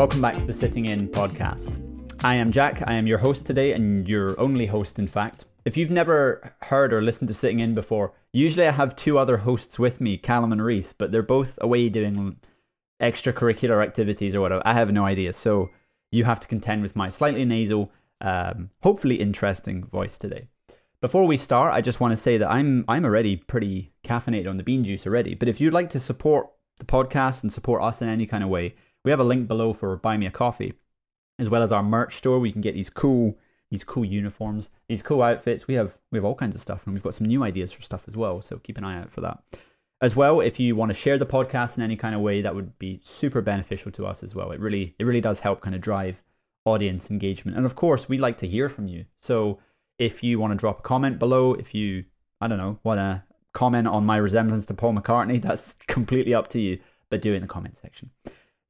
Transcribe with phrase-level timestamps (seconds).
[0.00, 1.78] Welcome back to the Sitting In podcast.
[2.24, 2.82] I am Jack.
[2.86, 5.44] I am your host today, and your only host, in fact.
[5.66, 9.36] If you've never heard or listened to Sitting In before, usually I have two other
[9.36, 12.38] hosts with me, Callum and Reese, but they're both away doing
[12.98, 14.62] extracurricular activities or whatever.
[14.64, 15.34] I have no idea.
[15.34, 15.68] So
[16.10, 20.48] you have to contend with my slightly nasal, um, hopefully interesting voice today.
[21.02, 24.56] Before we start, I just want to say that I'm I'm already pretty caffeinated on
[24.56, 25.34] the bean juice already.
[25.34, 26.48] But if you'd like to support
[26.78, 29.72] the podcast and support us in any kind of way, we have a link below
[29.72, 30.74] for buy me a coffee,
[31.38, 32.38] as well as our merch store.
[32.38, 33.38] We can get these cool
[33.70, 35.66] these cool uniforms, these cool outfits.
[35.66, 37.82] We have we have all kinds of stuff, and we've got some new ideas for
[37.82, 38.42] stuff as well.
[38.42, 39.42] So keep an eye out for that.
[40.02, 42.54] As well, if you want to share the podcast in any kind of way, that
[42.54, 44.50] would be super beneficial to us as well.
[44.50, 46.22] It really it really does help kind of drive
[46.64, 49.06] audience engagement, and of course, we like to hear from you.
[49.20, 49.58] So
[49.98, 52.04] if you want to drop a comment below, if you
[52.40, 56.48] I don't know want to comment on my resemblance to Paul McCartney, that's completely up
[56.48, 56.80] to you.
[57.08, 58.10] But do it in the comment section.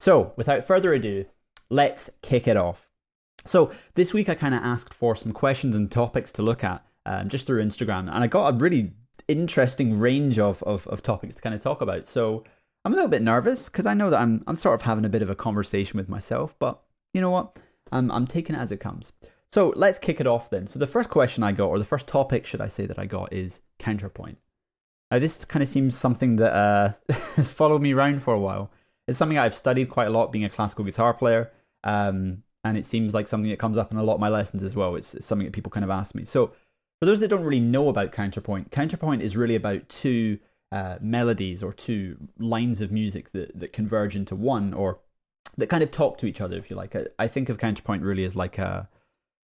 [0.01, 1.27] So, without further ado,
[1.69, 2.89] let's kick it off.
[3.45, 6.83] So, this week I kind of asked for some questions and topics to look at
[7.05, 8.95] um, just through Instagram, and I got a really
[9.29, 12.07] interesting range of, of, of topics to kind of talk about.
[12.07, 12.45] So,
[12.83, 15.11] I'm a little bit nervous because I know that I'm, I'm sort of having a
[15.11, 16.81] bit of a conversation with myself, but
[17.13, 17.59] you know what?
[17.93, 19.13] I'm, I'm taking it as it comes.
[19.53, 20.67] So, let's kick it off then.
[20.67, 23.05] So, the first question I got, or the first topic, should I say, that I
[23.05, 24.39] got is counterpoint.
[25.11, 26.93] Now, this kind of seems something that uh,
[27.37, 28.71] has followed me around for a while
[29.11, 31.51] it's something I've studied quite a lot, being a classical guitar player.
[31.83, 34.63] Um, and it seems like something that comes up in a lot of my lessons
[34.63, 34.95] as well.
[34.95, 36.25] It's, it's something that people kind of ask me.
[36.25, 36.53] So,
[37.01, 40.39] for those that don't really know about counterpoint, counterpoint is really about two
[40.71, 45.01] uh, melodies or two lines of music that, that converge into one or
[45.57, 46.95] that kind of talk to each other, if you like.
[46.95, 48.89] I, I think of counterpoint really as like a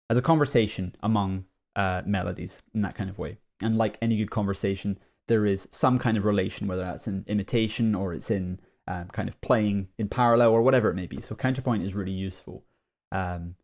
[0.09, 3.37] as a conversation among uh, melodies in that kind of way.
[3.61, 7.93] And like any good conversation, there is some kind of relation, whether that's in imitation
[7.93, 8.59] or it's in
[8.89, 11.21] um, kind of playing in parallel or whatever it may be.
[11.21, 12.65] So counterpoint is really useful.
[13.11, 13.55] Um,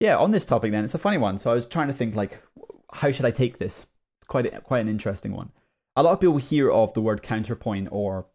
[0.00, 1.38] yeah, on this topic then, it's a funny one.
[1.38, 2.42] So I was trying to think like,
[2.92, 3.86] how should I take this?
[4.18, 5.52] It's quite a, quite an interesting one.
[5.96, 8.26] A lot of people hear of the word counterpoint or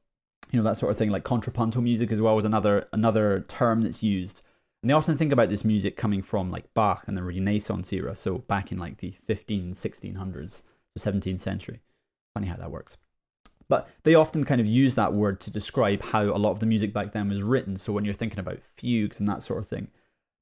[0.49, 3.83] you know that sort of thing like contrapuntal music as well as another another term
[3.83, 4.41] that's used.
[4.81, 8.15] And they often think about this music coming from like Bach and the Renaissance era,
[8.15, 10.61] so back in like the 15, 1600s,
[10.97, 11.81] so 17th century.
[12.33, 12.95] Funny how that works.
[13.69, 16.65] But they often kind of use that word to describe how a lot of the
[16.65, 17.77] music back then was written.
[17.77, 19.89] So when you're thinking about fugues and that sort of thing.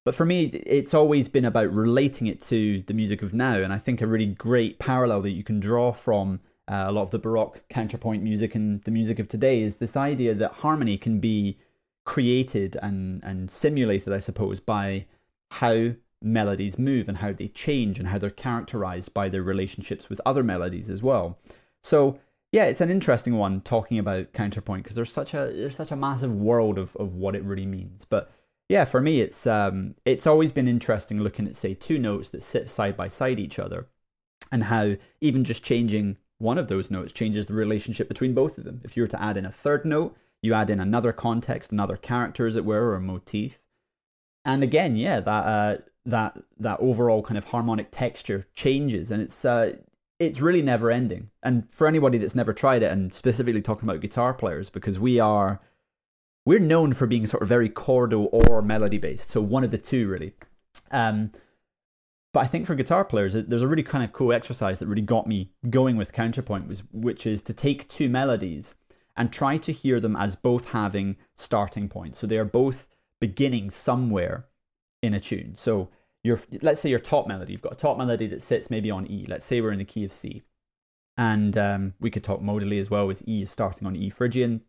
[0.04, 3.56] But for me, it's always been about relating it to the music of now.
[3.56, 7.02] And I think a really great parallel that you can draw from uh, a lot
[7.02, 10.96] of the Baroque counterpoint music and the music of today is this idea that harmony
[10.96, 11.58] can be
[12.06, 15.04] created and, and simulated, I suppose, by
[15.50, 20.20] how melodies move and how they change and how they're characterized by their relationships with
[20.24, 21.38] other melodies as well.
[21.82, 22.18] So
[22.52, 25.96] yeah, it's an interesting one talking about counterpoint because there's such a there's such a
[25.96, 28.04] massive world of, of what it really means.
[28.04, 28.30] But
[28.68, 32.42] yeah, for me, it's um it's always been interesting looking at say two notes that
[32.42, 33.86] sit side by side each other,
[34.50, 38.64] and how even just changing one of those notes changes the relationship between both of
[38.64, 38.80] them.
[38.84, 41.96] If you were to add in a third note, you add in another context, another
[41.96, 43.60] character, as it were, or a motif,
[44.44, 45.76] and again, yeah, that uh,
[46.06, 49.76] that that overall kind of harmonic texture changes, and it's uh,
[50.18, 51.30] it's really never ending.
[51.42, 55.18] And for anybody that's never tried it, and specifically talking about guitar players, because we
[55.20, 55.60] are
[56.44, 59.78] we're known for being sort of very chordal or melody based, so one of the
[59.78, 60.34] two really.
[60.90, 61.32] Um,
[62.32, 65.02] but I think for guitar players, there's a really kind of cool exercise that really
[65.02, 68.74] got me going with counterpoint, was which is to take two melodies
[69.16, 72.18] and try to hear them as both having starting points.
[72.18, 72.88] So they are both
[73.20, 74.46] beginning somewhere
[75.02, 75.54] in a tune.
[75.54, 75.88] So
[76.22, 77.52] your let's say your top melody.
[77.52, 79.24] You've got a top melody that sits maybe on E.
[79.28, 80.42] Let's say we're in the key of C,
[81.16, 84.62] and um, we could talk modally as well with E is starting on E Phrygian.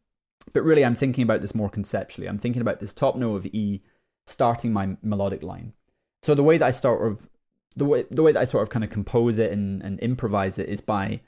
[0.53, 2.27] But really, I'm thinking about this more conceptually.
[2.27, 3.81] I'm thinking about this top note of E
[4.27, 5.74] starting my melodic line.
[6.21, 7.29] So the way that I start of
[7.75, 10.57] the way the way that I sort of kind of compose it and, and improvise
[10.57, 11.21] it is by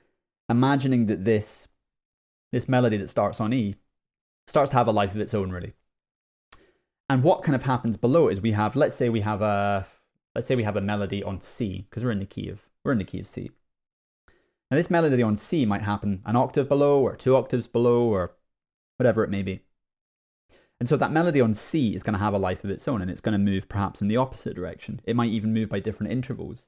[0.50, 1.68] imagining that this
[2.51, 3.75] this melody that starts on E
[4.48, 5.74] starts to have a life of its own, really.
[7.10, 9.88] And what kind of happens below is we have, let's say we have a
[10.36, 12.92] let's say we have a melody on C, because we're in the key of we're
[12.92, 13.51] in the key of C.
[14.69, 18.33] Now this melody on C might happen an octave below or two octaves below or
[18.98, 19.62] whatever it may be.
[20.80, 23.01] And so that melody on C is going to have a life of its own
[23.01, 25.00] and it's going to move perhaps in the opposite direction.
[25.04, 26.66] It might even move by different intervals.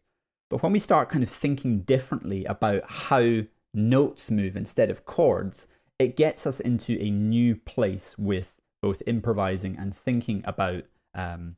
[0.52, 3.42] But when we start kind of thinking differently about how
[3.74, 5.66] notes move instead of chords,
[5.98, 10.84] it gets us into a new place with both improvising and thinking about
[11.16, 11.56] um,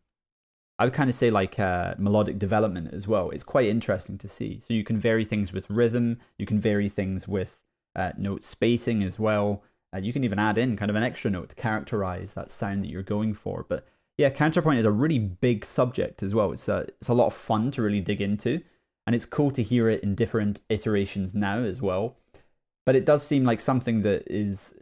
[0.78, 3.30] I would kind of say like uh, melodic development as well.
[3.30, 4.62] It's quite interesting to see.
[4.68, 6.20] So you can vary things with rhythm.
[6.38, 7.60] You can vary things with
[7.96, 9.64] uh, note spacing as well.
[9.96, 12.84] Uh, you can even add in kind of an extra note to characterize that sound
[12.84, 13.66] that you're going for.
[13.68, 13.88] But
[14.18, 16.52] yeah, counterpoint is a really big subject as well.
[16.52, 18.62] It's a, it's a lot of fun to really dig into,
[19.08, 22.18] and it's cool to hear it in different iterations now as well.
[22.86, 24.74] But it does seem like something that is,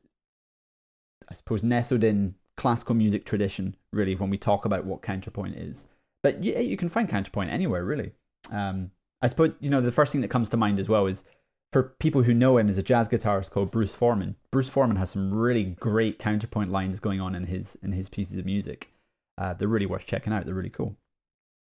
[1.30, 5.86] I suppose, nestled in classical music tradition, really, when we talk about what counterpoint is.
[6.22, 8.14] But yeah, you can find counterpoint anywhere, really.
[8.52, 8.92] Um,
[9.22, 11.24] I suppose, you know, the first thing that comes to mind as well is
[11.72, 14.36] for people who know him as a jazz guitarist called Bruce Forman.
[14.52, 18.38] Bruce Forman has some really great counterpoint lines going on in his in his pieces
[18.38, 18.92] of music.
[19.38, 20.46] Uh, they're really worth checking out.
[20.46, 20.96] They're really cool.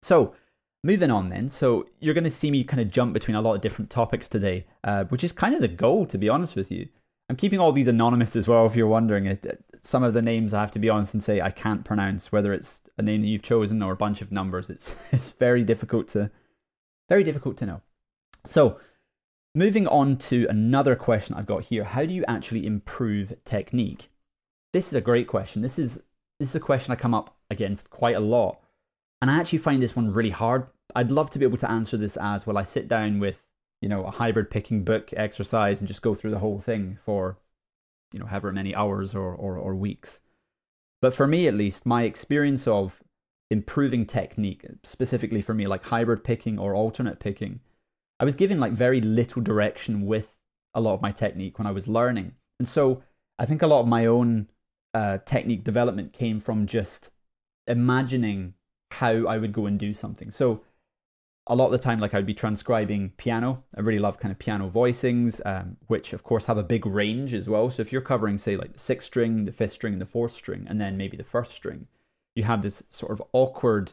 [0.02, 0.34] So,
[0.82, 1.48] moving on then.
[1.48, 4.28] So, you're going to see me kind of jump between a lot of different topics
[4.28, 6.88] today, uh, which is kind of the goal, to be honest with you.
[7.28, 9.38] I'm keeping all these anonymous as well, if you're wondering.
[9.82, 12.52] Some of the names I have to be honest and say I can't pronounce, whether
[12.52, 14.70] it's a name that you've chosen or a bunch of numbers.
[14.70, 16.30] It's it's very difficult to
[17.08, 17.80] very difficult to know.
[18.46, 18.78] So,
[19.54, 24.10] moving on to another question I've got here: How do you actually improve technique?
[24.72, 25.62] This is a great question.
[25.62, 26.00] This is
[26.42, 28.58] this is a question I come up against quite a lot.
[29.20, 30.66] And I actually find this one really hard.
[30.96, 32.58] I'd love to be able to answer this as well.
[32.58, 33.36] I sit down with,
[33.80, 37.38] you know, a hybrid picking book exercise and just go through the whole thing for,
[38.12, 40.20] you know, however many hours or, or, or weeks.
[41.00, 43.02] But for me, at least, my experience of
[43.50, 47.60] improving technique, specifically for me, like hybrid picking or alternate picking,
[48.20, 50.36] I was given like very little direction with
[50.74, 52.32] a lot of my technique when I was learning.
[52.58, 53.02] And so
[53.38, 54.48] I think a lot of my own
[54.94, 57.10] uh, technique development came from just
[57.66, 58.54] imagining
[58.92, 60.30] how I would go and do something.
[60.30, 60.62] So
[61.46, 63.64] a lot of the time, like I'd be transcribing piano.
[63.76, 67.34] I really love kind of piano voicings, um, which of course have a big range
[67.34, 67.68] as well.
[67.70, 70.34] So if you're covering, say, like the sixth string, the fifth string, and the fourth
[70.34, 71.88] string, and then maybe the first string,
[72.34, 73.92] you have this sort of awkward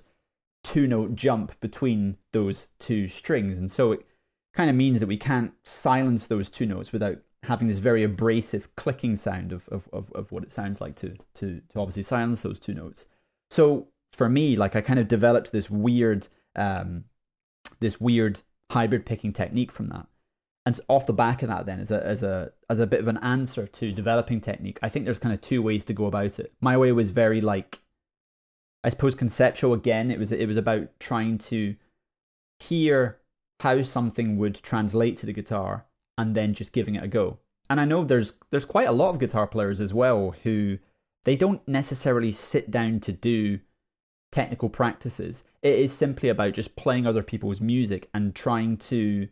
[0.64, 3.58] two note jump between those two strings.
[3.58, 4.06] And so it
[4.54, 8.76] kind of means that we can't silence those two notes without having this very abrasive
[8.76, 12.42] clicking sound of, of, of, of what it sounds like to, to, to obviously silence
[12.42, 13.06] those two notes.
[13.50, 17.06] So for me, like I kind of developed this weird, um,
[17.80, 18.42] this weird
[18.72, 20.08] hybrid picking technique from that.
[20.66, 23.08] And off the back of that, then as a as a as a bit of
[23.08, 26.40] an answer to developing technique, I think there's kind of two ways to go about
[26.40, 26.54] it.
[26.62, 27.80] My way was very like,
[28.84, 29.74] I suppose conceptual.
[29.74, 31.76] Again, it was it was about trying to
[32.60, 33.20] hear
[33.62, 35.86] how something would translate to the guitar
[36.18, 37.40] and then just giving it a go.
[37.70, 40.78] And I know there's there's quite a lot of guitar players as well who
[41.24, 43.60] they don't necessarily sit down to do
[44.32, 45.44] technical practices.
[45.62, 49.28] It is simply about just playing other people's music and trying to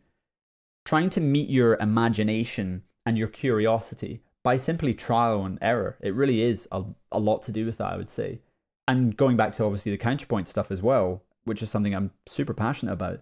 [0.85, 5.97] trying to meet your imagination and your curiosity by simply trial and error.
[6.01, 8.39] It really is a, a lot to do with that, I would say.
[8.87, 12.53] And going back to obviously the counterpoint stuff as well, which is something I'm super
[12.53, 13.19] passionate about,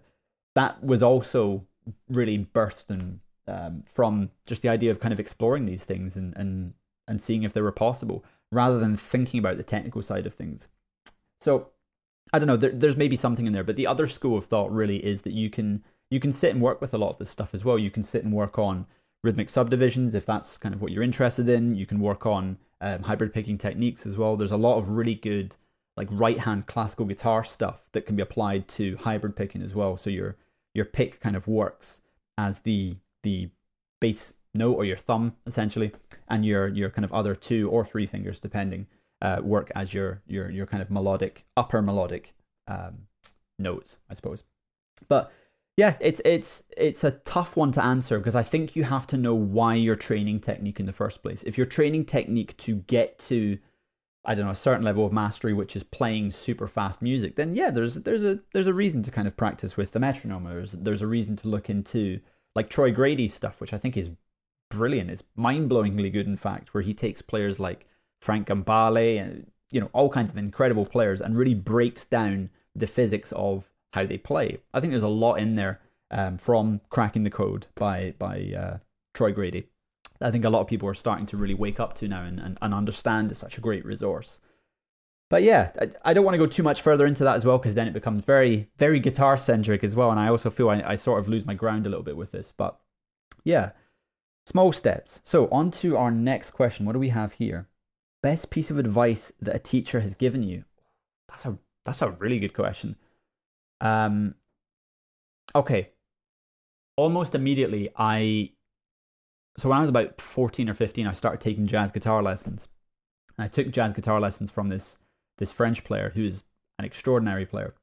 [0.54, 1.66] that was also
[2.08, 3.18] really birthed
[3.48, 6.74] um, from just the idea of kind of exploring these things and, and,
[7.08, 10.68] and seeing if they were possible rather than thinking about the technical side of things.
[11.40, 11.70] So
[12.32, 12.56] I don't know.
[12.56, 15.32] There, there's maybe something in there, but the other school of thought really is that
[15.32, 17.78] you can you can sit and work with a lot of this stuff as well.
[17.78, 18.86] You can sit and work on
[19.22, 21.74] rhythmic subdivisions if that's kind of what you're interested in.
[21.74, 24.36] You can work on um, hybrid picking techniques as well.
[24.36, 25.56] There's a lot of really good
[25.96, 29.96] like right hand classical guitar stuff that can be applied to hybrid picking as well.
[29.96, 30.36] So your
[30.74, 32.00] your pick kind of works
[32.36, 33.50] as the the
[34.00, 35.92] bass note or your thumb essentially,
[36.28, 38.86] and your your kind of other two or three fingers depending
[39.22, 42.34] uh, work as your your your kind of melodic upper melodic
[42.68, 43.06] um,
[43.58, 44.44] notes, I suppose.
[45.08, 45.32] But
[45.76, 49.16] yeah, it's it's it's a tough one to answer because I think you have to
[49.16, 51.42] know why you're training technique in the first place.
[51.42, 53.58] If you're training technique to get to
[54.24, 57.54] I don't know a certain level of mastery, which is playing super fast music, then
[57.54, 60.44] yeah, there's there's a there's a reason to kind of practice with the metronome.
[60.44, 62.20] There's there's a reason to look into
[62.54, 64.10] like Troy Grady's stuff, which I think is
[64.70, 65.10] brilliant.
[65.10, 67.86] It's mind blowingly good, in fact, where he takes players like
[68.26, 72.88] Frank Gambale and you know all kinds of incredible players and really breaks down the
[72.88, 74.58] physics of how they play.
[74.74, 75.80] I think there's a lot in there
[76.10, 78.78] um, from cracking the code by by uh,
[79.14, 79.68] Troy Grady.
[80.20, 82.40] I think a lot of people are starting to really wake up to now and,
[82.40, 84.40] and, and understand it's such a great resource.
[85.28, 87.58] But yeah, I, I don't want to go too much further into that as well
[87.58, 90.10] because then it becomes very, very guitar centric as well.
[90.10, 92.32] And I also feel I, I sort of lose my ground a little bit with
[92.32, 92.52] this.
[92.56, 92.78] But
[93.44, 93.72] yeah,
[94.46, 95.20] small steps.
[95.22, 96.86] So, on to our next question.
[96.86, 97.68] What do we have here?
[98.22, 100.64] Best piece of advice that a teacher has given you?
[101.28, 102.96] That's a that's a really good question.
[103.80, 104.34] Um
[105.54, 105.90] okay.
[106.96, 108.52] Almost immediately I
[109.58, 112.68] so when I was about 14 or 15 I started taking jazz guitar lessons.
[113.36, 114.98] And I took jazz guitar lessons from this
[115.38, 116.42] this French player who is
[116.78, 117.74] an extraordinary player.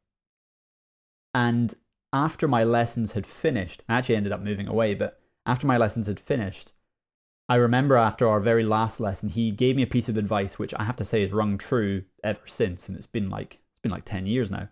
[1.33, 1.75] And
[2.11, 6.07] after my lessons had finished, I actually ended up moving away, but after my lessons
[6.07, 6.73] had finished,
[7.49, 10.73] I remember after our very last lesson, he gave me a piece of advice which
[10.75, 13.91] I have to say has rung true ever since, and it's been like it's been
[13.91, 14.69] like ten years now.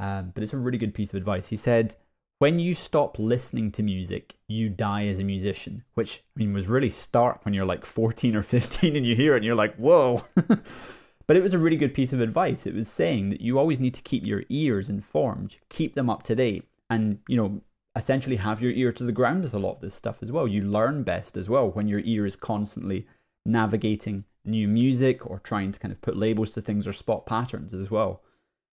[0.00, 1.48] Um, but it's a really good piece of advice.
[1.48, 1.96] He said,
[2.38, 6.66] "When you stop listening to music, you die as a musician." Which I mean was
[6.66, 9.76] really stark when you're like fourteen or fifteen and you hear it and you're like,
[9.76, 10.24] "Whoa."
[11.26, 12.66] but it was a really good piece of advice.
[12.66, 16.24] It was saying that you always need to keep your ears informed, keep them up
[16.24, 17.60] to date, and you know
[17.98, 20.48] essentially have your ear to the ground with a lot of this stuff as well.
[20.48, 23.06] You learn best as well when your ear is constantly
[23.44, 27.74] navigating new music or trying to kind of put labels to things or spot patterns
[27.74, 28.22] as well.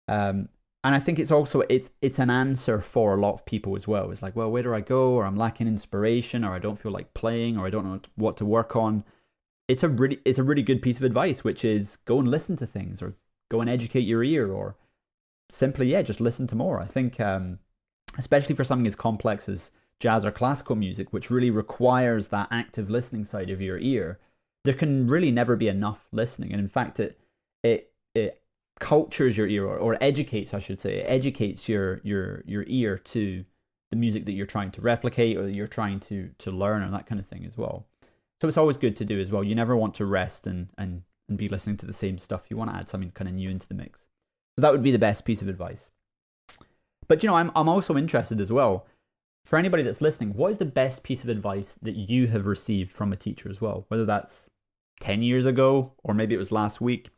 [0.09, 0.49] Um,
[0.83, 3.87] and I think it's also it's it's an answer for a lot of people as
[3.87, 4.11] well.
[4.11, 5.13] It's like, well, where do I go?
[5.13, 8.39] Or I'm lacking inspiration, or I don't feel like playing, or I don't know what
[8.39, 9.05] to work on.
[9.69, 12.57] It's a really it's a really good piece of advice, which is go and listen
[12.57, 13.15] to things, or
[13.51, 14.77] go and educate your ear, or
[15.51, 16.81] simply yeah, just listen to more.
[16.81, 17.59] I think um,
[18.19, 22.91] especially for something as complex as jazz or classical music, which really requires that active
[22.91, 24.19] listening side of your ear,
[24.65, 26.53] there can really never be enough listening.
[26.53, 27.19] And in fact, it
[27.63, 28.43] it it
[28.79, 32.99] cultures your ear or, or educates, I should say, it educates your your your ear
[32.99, 33.45] to
[33.91, 36.95] the music that you're trying to replicate or that you're trying to to learn and
[36.95, 37.87] that kind of thing as well.
[38.41, 39.45] So it's always good to do as well.
[39.45, 42.47] You never want to rest and and and be listening to the same stuff.
[42.49, 44.07] You want to add something kind of new into the mix.
[44.57, 45.91] So that would be the best piece of advice.
[47.11, 48.87] But you know, I'm I'm also interested as well.
[49.45, 52.93] For anybody that's listening, what is the best piece of advice that you have received
[52.93, 53.85] from a teacher as well?
[53.89, 54.47] Whether that's
[55.01, 57.11] 10 years ago or maybe it was last week.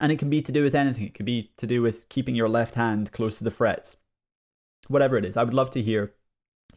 [0.00, 1.04] And it can be to do with anything.
[1.04, 3.96] It could be to do with keeping your left hand close to the frets.
[4.88, 5.36] Whatever it is.
[5.36, 6.12] I would love to hear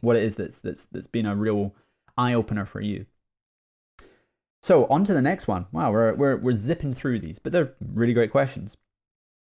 [0.00, 1.74] what it is that's that's that's been a real
[2.16, 3.06] eye opener for you.
[4.62, 5.66] So on to the next one.
[5.72, 8.76] Wow, we're we're we're zipping through these, but they're really great questions.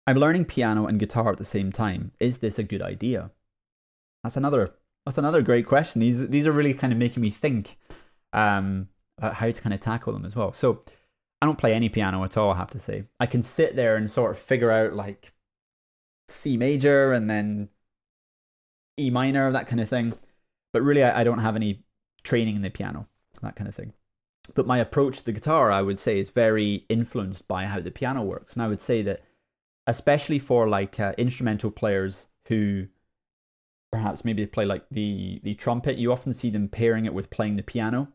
[0.05, 2.11] I'm learning piano and guitar at the same time.
[2.19, 3.31] Is this a good idea?
[4.23, 4.73] That's another
[5.05, 6.01] that's another great question.
[6.01, 7.77] These these are really kind of making me think
[8.31, 10.53] um, about how to kind of tackle them as well.
[10.53, 10.83] So
[11.41, 12.51] I don't play any piano at all.
[12.51, 15.33] I have to say, I can sit there and sort of figure out like
[16.27, 17.69] C major and then
[18.97, 20.13] E minor, that kind of thing.
[20.71, 21.83] But really, I, I don't have any
[22.23, 23.07] training in the piano,
[23.41, 23.93] that kind of thing.
[24.55, 27.91] But my approach to the guitar, I would say, is very influenced by how the
[27.91, 28.53] piano works.
[28.53, 29.21] And I would say that
[29.87, 32.87] especially for like uh, instrumental players who
[33.91, 35.97] perhaps maybe play like the the trumpet.
[35.97, 38.09] You often see them pairing it with playing the piano.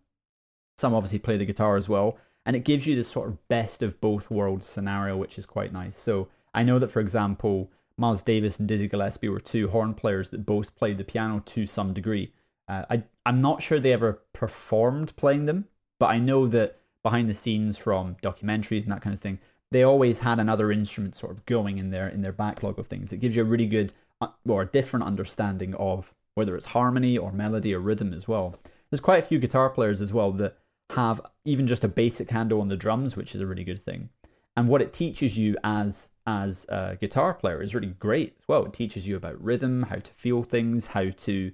[0.76, 2.18] Some obviously play the guitar as well.
[2.44, 5.72] And it gives you this sort of best of both worlds scenario which is quite
[5.72, 5.98] nice.
[5.98, 10.30] So i know that for example miles davis and dizzy gillespie were two horn players
[10.30, 12.32] that both played the piano to some degree.
[12.66, 15.66] Uh, I, i'm not sure they ever performed playing them
[15.98, 19.38] but i know that behind the scenes from documentaries and that kind of thing
[19.70, 23.12] they always had another instrument sort of going in their in their backlog of things.
[23.12, 27.32] It gives you a really good uh, or different understanding of whether it's harmony or
[27.32, 28.56] melody or rhythm as well.
[28.90, 30.56] There's quite a few guitar players as well that
[30.90, 34.08] have even just a basic handle on the drums, which is a really good thing.
[34.56, 38.64] And what it teaches you as as a guitar player is really great as well.
[38.64, 41.52] It teaches you about rhythm, how to feel things, how to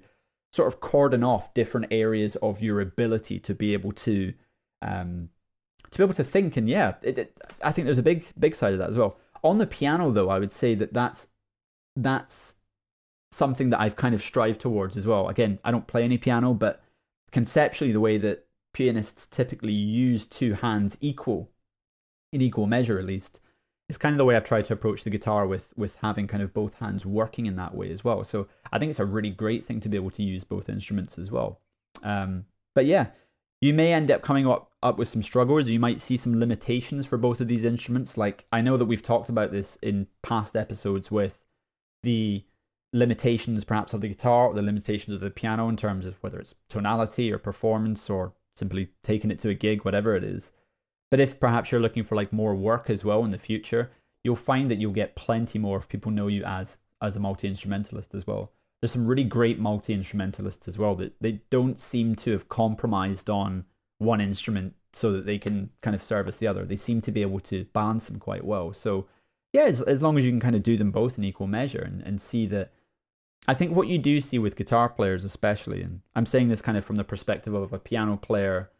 [0.51, 4.33] sort of cordon off different areas of your ability to be able to
[4.81, 5.29] um,
[5.91, 8.55] to be able to think and yeah, it, it, I think there's a big big
[8.55, 9.17] side of that as well.
[9.43, 11.27] On the piano, though, I would say that that's
[11.95, 12.55] that's
[13.31, 15.27] something that I've kind of strived towards as well.
[15.27, 16.81] Again, I don't play any piano, but
[17.31, 21.49] conceptually, the way that pianists typically use two hands equal,
[22.33, 23.39] in equal measure at least,
[23.87, 26.41] is kind of the way I've tried to approach the guitar with with having kind
[26.41, 28.23] of both hands working in that way as well.
[28.23, 31.17] So I think it's a really great thing to be able to use both instruments
[31.17, 31.59] as well.
[32.03, 33.07] Um, but yeah,
[33.61, 35.67] you may end up coming up, up with some struggles.
[35.67, 38.17] You might see some limitations for both of these instruments.
[38.17, 41.43] Like, I know that we've talked about this in past episodes with
[42.03, 42.43] the
[42.93, 46.39] limitations perhaps of the guitar or the limitations of the piano in terms of whether
[46.39, 50.51] it's tonality or performance or simply taking it to a gig, whatever it is.
[51.11, 53.91] But if perhaps you're looking for like more work as well in the future,
[54.23, 57.47] you'll find that you'll get plenty more if people know you as as a multi
[57.47, 58.53] instrumentalist as well
[58.85, 63.29] there's some really great multi instrumentalists as well that they don't seem to have compromised
[63.29, 63.65] on
[63.97, 66.65] one instrument so that they can kind of service the other.
[66.65, 68.73] They seem to be able to balance them quite well.
[68.73, 69.07] So
[69.53, 71.81] yeah, as, as long as you can kind of do them both in equal measure
[71.81, 72.71] and, and see that
[73.47, 76.77] I think what you do see with guitar players especially, and I'm saying this kind
[76.77, 78.71] of from the perspective of a piano player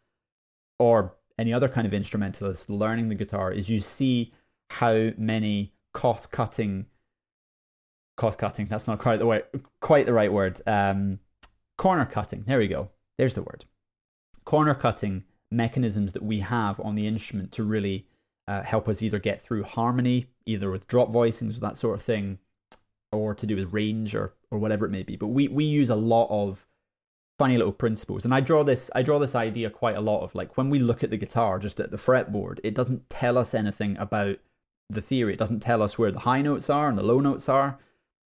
[0.80, 4.32] or any other kind of instrumentalist learning the guitar, is you see
[4.72, 6.88] how many cost cutting
[8.16, 8.66] cost cutting.
[8.66, 9.44] That's not quite the way,
[9.82, 10.62] quite the right word.
[10.66, 11.20] Um,
[11.78, 12.42] corner cutting.
[12.42, 12.90] There we go.
[13.18, 13.66] There's the word.
[14.46, 18.06] Corner cutting mechanisms that we have on the instrument to really
[18.48, 22.04] uh, help us either get through harmony, either with drop voicings or that sort of
[22.04, 22.40] thing,
[23.12, 25.16] or to do with range or or whatever it may be.
[25.16, 26.66] But we we use a lot of
[27.38, 28.24] funny little principles.
[28.25, 30.80] And I draw this I draw this idea quite a lot of like when we
[30.80, 34.38] look at the guitar just at the fretboard, it doesn't tell us anything about
[34.90, 35.34] the theory.
[35.34, 37.80] It doesn't tell us where the high notes are and the low notes are.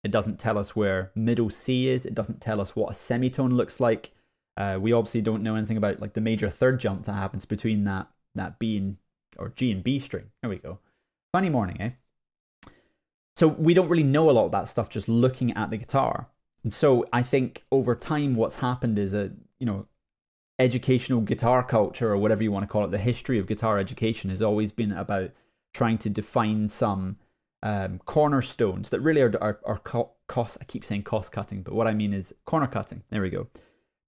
[0.04, 2.06] It doesn't tell us where middle C is.
[2.06, 4.12] It doesn't tell us what a semitone looks like.
[4.60, 7.86] Uh, we obviously don't know anything about like the major third jump that happens between
[7.86, 8.98] that that B and
[9.38, 10.26] or G and B string.
[10.42, 10.80] There we go.
[11.32, 11.92] Funny morning, eh?
[13.38, 16.28] So we don't really know a lot of that stuff just looking at the guitar.
[16.64, 19.88] And so I think over time what's happened is a, you know,
[20.60, 24.30] educational guitar culture or whatever you want to call it, the history of guitar education
[24.30, 25.32] has always been about
[25.74, 27.16] trying to define some
[27.64, 30.58] um, cornerstones that really are, are, are cost.
[30.60, 33.04] I keep saying cost cutting, but what I mean is corner cutting.
[33.10, 33.48] There we go.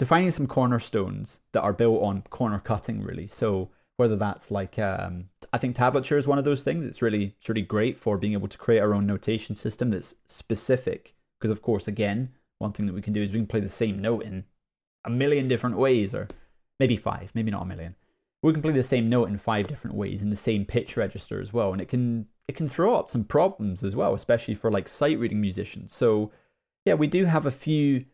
[0.02, 3.28] Defining some cornerstones that are built on corner cutting, really.
[3.28, 6.86] So whether that's like um, I think tablature is one of those things.
[6.86, 10.16] It's really it's really great for being able to create our own notation system that's
[10.28, 11.14] specific.
[11.40, 13.70] Because of course, again, one thing that we can do is we can play the
[13.70, 14.46] same note in
[15.06, 16.28] a million different ways, or
[16.80, 17.94] maybe five, maybe not a million.
[18.42, 21.40] We can play the same note in five different ways in the same pitch register
[21.40, 24.72] as well, and it can it can throw up some problems as well, especially for
[24.72, 25.94] like sight reading musicians.
[25.94, 26.32] So
[26.86, 28.06] yeah, we do have a few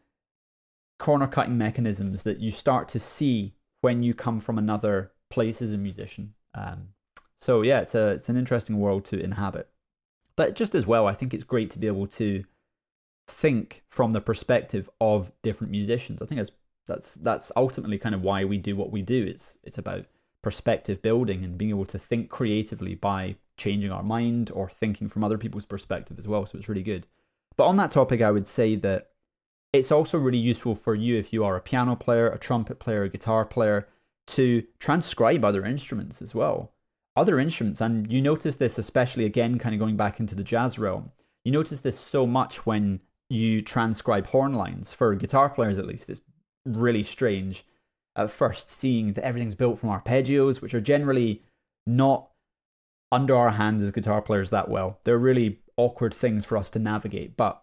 [0.99, 5.71] corner cutting mechanisms that you start to see when you come from another place as
[5.71, 6.33] a musician.
[6.53, 6.89] Um,
[7.39, 9.69] so yeah, it's a it's an interesting world to inhabit.
[10.35, 12.43] But just as well, I think it's great to be able to
[13.27, 16.21] think from the perspective of different musicians.
[16.21, 16.51] I think that's
[16.87, 19.25] that's that's ultimately kind of why we do what we do.
[19.25, 20.05] It's it's about
[20.41, 25.23] perspective building and being able to think creatively by changing our mind or thinking from
[25.23, 26.45] other people's perspective as well.
[26.45, 27.05] So it's really good.
[27.57, 29.09] But on that topic, I would say that
[29.73, 33.03] it's also really useful for you if you are a piano player, a trumpet player,
[33.03, 33.87] a guitar player
[34.27, 36.73] to transcribe other instruments as well.
[37.15, 40.77] Other instruments, and you notice this especially again, kind of going back into the jazz
[40.77, 41.11] realm.
[41.43, 42.99] You notice this so much when
[43.29, 46.09] you transcribe horn lines for guitar players, at least.
[46.09, 46.21] It's
[46.65, 47.65] really strange
[48.15, 51.43] at first seeing that everything's built from arpeggios, which are generally
[51.85, 52.29] not
[53.11, 54.99] under our hands as guitar players that well.
[55.03, 57.61] They're really awkward things for us to navigate, but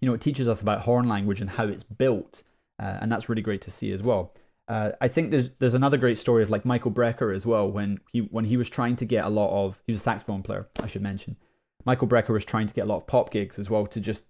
[0.00, 2.42] you know, it teaches us about horn language and how it's built,
[2.78, 4.32] uh, and that's really great to see as well.
[4.68, 8.00] Uh, I think there's there's another great story of like Michael Brecker as well when
[8.12, 10.68] he when he was trying to get a lot of he was a saxophone player
[10.82, 11.36] I should mention.
[11.84, 14.24] Michael Brecker was trying to get a lot of pop gigs as well to just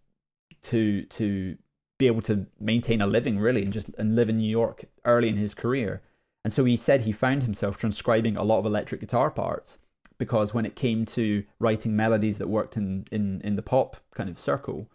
[0.65, 1.57] to to
[1.99, 5.31] be able to maintain a living really and just and live in New York early
[5.31, 6.03] in his career.
[6.45, 9.79] And so he said he found himself transcribing a lot of electric guitar parts
[10.19, 14.31] because when it came to writing melodies that worked in, in, in the pop kind
[14.31, 14.89] of circle,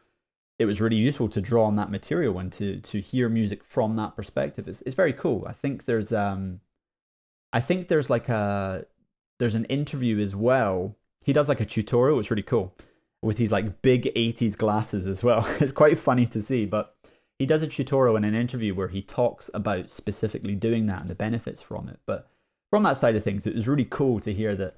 [0.62, 3.95] it was really useful to draw on that material and to to hear music from
[3.95, 4.67] that perspective.
[4.67, 5.43] It's it's very cool.
[5.47, 6.62] I think there's um
[7.52, 8.86] I think there's like a
[9.39, 10.95] there's an interview as well.
[11.24, 12.76] He does like a tutorial, it's really cool.
[13.24, 15.47] With these like big 80s glasses as well.
[15.60, 16.95] it's quite funny to see, but
[17.39, 21.10] he does a tutorial in an interview where he talks about specifically doing that and
[21.10, 22.00] the benefits from it.
[22.06, 22.30] But
[22.69, 24.76] from that side of things, it was really cool to hear that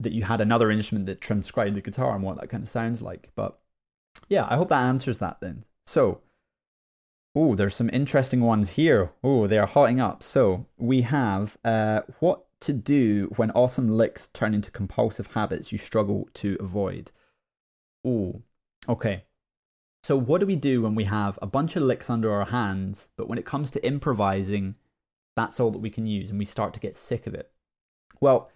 [0.00, 3.00] that you had another instrument that transcribed the guitar and what that kind of sounds
[3.00, 3.30] like.
[3.34, 3.58] But
[4.28, 5.64] yeah, I hope that answers that then.
[5.86, 6.20] So,
[7.34, 9.12] oh, there's some interesting ones here.
[9.24, 10.22] Oh, they are hotting up.
[10.22, 15.78] So we have uh, what to do when awesome licks turn into compulsive habits you
[15.78, 17.12] struggle to avoid.
[18.04, 18.42] Oh,
[18.88, 19.24] okay.
[20.02, 23.08] So what do we do when we have a bunch of licks under our hands,
[23.16, 24.76] but when it comes to improvising,
[25.36, 27.50] that's all that we can use, and we start to get sick of it?
[28.20, 28.50] Well,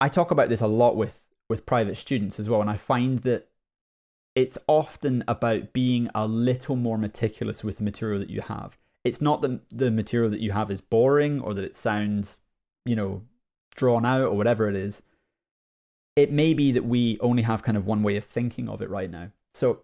[0.00, 3.18] I talk about this a lot with with private students as well, and I find
[3.20, 3.48] that
[4.34, 8.78] it's often about being a little more meticulous with the material that you have.
[9.04, 12.38] It's not that the material that you have is boring or that it sounds,
[12.84, 13.22] you know,
[13.74, 15.02] drawn out or whatever it is.
[16.14, 18.90] It may be that we only have kind of one way of thinking of it
[18.90, 19.30] right now.
[19.54, 19.80] So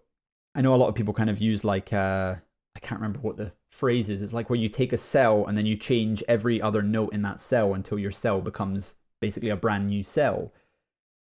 [0.54, 2.37] I know a lot of people kind of use like uh,
[2.76, 4.22] I can't remember what the phrase is.
[4.22, 7.22] It's like where you take a cell and then you change every other note in
[7.22, 10.52] that cell until your cell becomes basically a brand new cell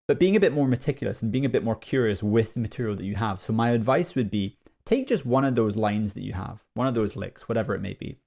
[0.08, 2.96] but being a bit more meticulous and being a bit more curious with the material
[2.96, 3.42] that you have.
[3.42, 6.88] So my advice would be take just one of those lines that you have, one
[6.88, 8.18] of those licks, whatever it may be.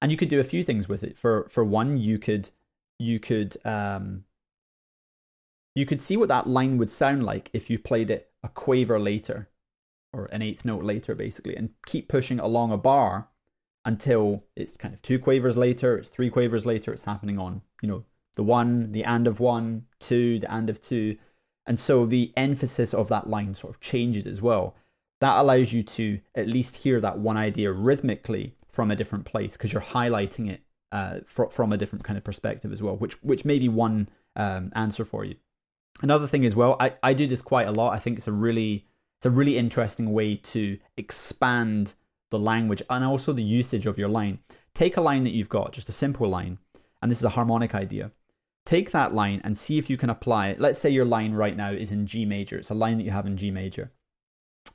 [0.00, 1.16] And you could do a few things with it.
[1.16, 2.50] For for one, you could
[2.98, 4.24] you could um
[5.74, 8.98] you could see what that line would sound like if you played it a quaver
[8.98, 9.48] later
[10.12, 13.28] or an eighth note later basically and keep pushing along a bar
[13.84, 17.88] until it's kind of two quavers later, it's three quavers later, it's happening on, you
[17.88, 21.16] know, the one, the and of one, two, the and of two.
[21.66, 24.74] And so the emphasis of that line sort of changes as well.
[25.20, 29.52] That allows you to at least hear that one idea rhythmically from a different place
[29.52, 33.22] because you're highlighting it uh, fr- from a different kind of perspective as well, which
[33.22, 35.36] which may be one um, answer for you.
[36.00, 37.92] Another thing as well, I, I do this quite a lot.
[37.92, 38.86] I think it's a really
[39.18, 41.94] it's a really interesting way to expand
[42.30, 44.40] the language and also the usage of your line.
[44.74, 46.58] Take a line that you've got, just a simple line,
[47.00, 48.10] and this is a harmonic idea.
[48.64, 50.60] Take that line and see if you can apply it.
[50.60, 52.58] Let's say your line right now is in G major.
[52.58, 53.90] It's a line that you have in G major.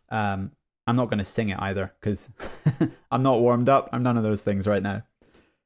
[0.09, 0.51] Um,
[0.85, 2.29] I'm not going to sing it either because
[3.11, 3.89] I'm not warmed up.
[3.91, 5.03] I'm none of those things right now.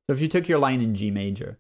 [0.08, 1.60] So if you took your line in G major,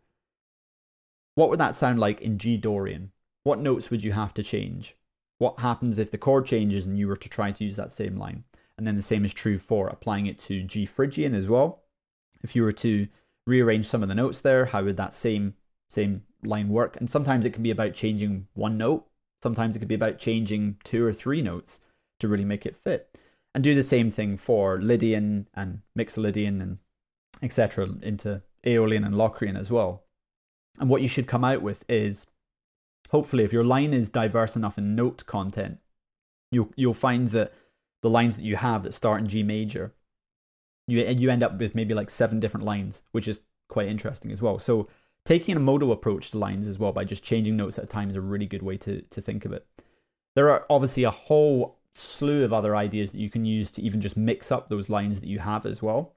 [1.35, 3.11] what would that sound like in G Dorian?
[3.43, 4.95] What notes would you have to change?
[5.37, 8.17] What happens if the chord changes and you were to try to use that same
[8.17, 8.43] line?
[8.77, 11.83] And then the same is true for applying it to G Phrygian as well.
[12.43, 13.07] If you were to
[13.47, 15.55] rearrange some of the notes there, how would that same
[15.89, 16.97] same line work?
[16.97, 19.05] And sometimes it can be about changing one note.
[19.41, 21.79] Sometimes it could be about changing two or three notes
[22.19, 23.17] to really make it fit.
[23.53, 26.77] And do the same thing for Lydian and Mixolydian and
[27.41, 27.89] etc.
[28.01, 30.03] into Aeolian and Locrian as well.
[30.79, 32.27] And what you should come out with is
[33.09, 35.79] hopefully if your line is diverse enough in note content,
[36.51, 37.53] you'll you'll find that
[38.01, 39.93] the lines that you have that start in G major,
[40.87, 44.41] you you end up with maybe like seven different lines, which is quite interesting as
[44.41, 44.59] well.
[44.59, 44.87] So
[45.25, 48.09] taking a modal approach to lines as well by just changing notes at a time
[48.09, 49.65] is a really good way to to think of it.
[50.35, 54.01] There are obviously a whole slew of other ideas that you can use to even
[54.01, 56.13] just mix up those lines that you have as well.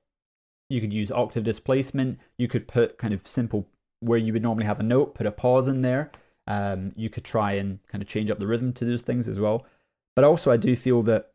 [0.71, 2.19] You could use octave displacement.
[2.39, 3.69] You could put kind of simple
[4.01, 6.11] where you would normally have a note, put a pause in there.
[6.47, 9.41] Um, you could try and kind of change up the rhythm to those things as
[9.41, 9.67] well.
[10.15, 11.33] But also, I do feel that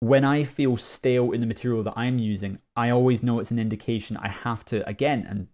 [0.00, 3.58] when I feel stale in the material that I'm using, I always know it's an
[3.58, 5.48] indication I have to, again, and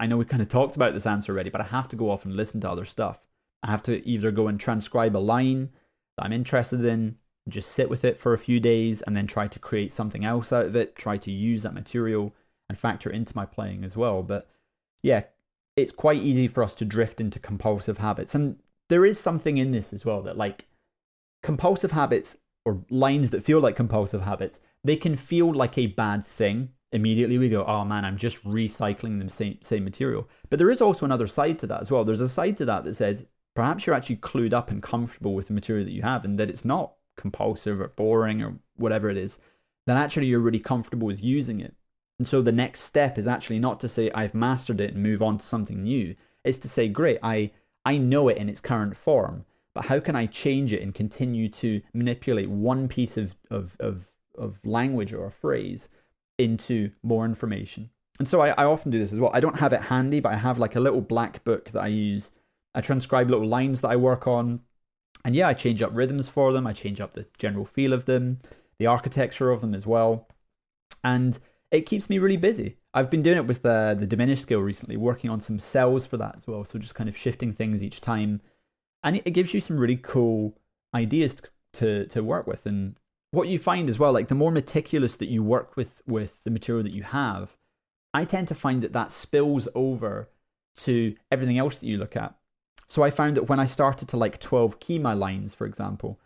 [0.00, 2.10] I know we kind of talked about this answer already, but I have to go
[2.10, 3.20] off and listen to other stuff.
[3.62, 5.70] I have to either go and transcribe a line
[6.16, 7.16] that I'm interested in,
[7.48, 10.52] just sit with it for a few days, and then try to create something else
[10.52, 12.34] out of it, try to use that material
[12.68, 14.22] and factor into my playing as well.
[14.22, 14.48] But
[15.02, 15.24] yeah,
[15.76, 18.34] it's quite easy for us to drift into compulsive habits.
[18.34, 20.66] And there is something in this as well that, like,
[21.42, 26.24] compulsive habits or lines that feel like compulsive habits, they can feel like a bad
[26.24, 26.70] thing.
[26.92, 30.28] Immediately we go, oh man, I'm just recycling the same, same material.
[30.48, 32.04] But there is also another side to that as well.
[32.04, 35.48] There's a side to that that says perhaps you're actually clued up and comfortable with
[35.48, 39.16] the material that you have and that it's not compulsive or boring or whatever it
[39.16, 39.38] is,
[39.86, 41.74] then actually you're really comfortable with using it.
[42.18, 45.22] And so the next step is actually not to say I've mastered it and move
[45.22, 46.14] on to something new.
[46.44, 47.50] It's to say, great, I,
[47.84, 49.44] I know it in its current form,
[49.74, 54.06] but how can I change it and continue to manipulate one piece of, of, of,
[54.36, 55.88] of language or a phrase
[56.38, 57.90] into more information?
[58.18, 59.30] And so I, I often do this as well.
[59.34, 61.88] I don't have it handy, but I have like a little black book that I
[61.88, 62.30] use.
[62.74, 64.60] I transcribe little lines that I work on.
[65.24, 66.66] And yeah, I change up rhythms for them.
[66.66, 68.40] I change up the general feel of them,
[68.78, 70.28] the architecture of them as well.
[71.02, 71.38] And
[71.70, 72.76] it keeps me really busy.
[72.94, 76.16] I've been doing it with the, the diminished scale recently, working on some cells for
[76.16, 76.64] that as well.
[76.64, 78.40] So just kind of shifting things each time.
[79.02, 80.56] And it, gives you some really cool
[80.94, 81.36] ideas
[81.74, 82.64] to, to work with.
[82.66, 82.96] And
[83.36, 86.50] what you find as well, like the more meticulous that you work with, with the
[86.50, 87.56] material that you have,
[88.14, 90.30] I tend to find that that spills over
[90.78, 92.34] to everything else that you look at.
[92.86, 96.18] So I found that when I started to like 12 key my lines, for example,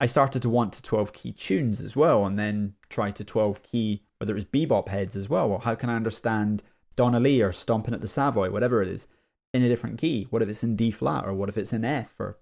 [0.00, 3.62] I started to want to 12 key tunes as well, and then try to 12
[3.62, 6.62] key whether it's bebop heads as well, or how can I understand
[6.96, 9.06] Donna Lee or Stomping at the Savoy, whatever it is,
[9.54, 10.26] in a different key?
[10.30, 12.36] What if it's in D flat, or what if it's in F, or